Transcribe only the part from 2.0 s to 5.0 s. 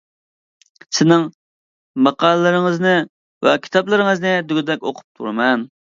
ماقالىلىرىڭىزنى ۋە كىتابلىرىڭىزنى دېگۈدەك